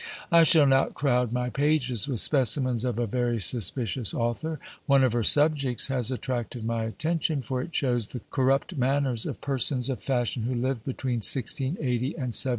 I 0.31 0.41
shall 0.41 0.65
not 0.65 0.95
crowd 0.95 1.31
my 1.31 1.51
pages 1.51 2.07
with 2.07 2.19
specimens 2.19 2.83
of 2.85 2.97
a 2.97 3.05
very 3.05 3.39
suspicious 3.39 4.15
author. 4.15 4.59
One 4.87 5.03
of 5.03 5.13
her 5.13 5.21
subjects 5.21 5.89
has 5.89 6.09
attracted 6.09 6.63
my 6.65 6.85
attention; 6.85 7.43
for 7.43 7.61
it 7.61 7.75
shows 7.75 8.07
the 8.07 8.21
corrupt 8.31 8.75
manners 8.75 9.27
of 9.27 9.41
persons 9.41 9.91
of 9.91 10.01
fashion 10.01 10.41
who 10.41 10.55
lived 10.55 10.85
between 10.85 11.17
1680 11.17 12.15
and 12.15 12.33
1700. 12.33 12.49